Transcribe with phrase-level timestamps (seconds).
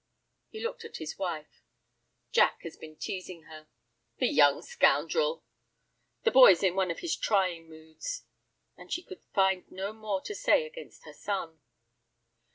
[0.49, 1.61] He looked at his wife.
[2.31, 3.67] "Jack has been teasing her."
[4.17, 5.43] "The young scoundrel."
[6.23, 8.23] "The boy's in one of his trying moods."
[8.75, 11.61] And she could find no more to say against her son.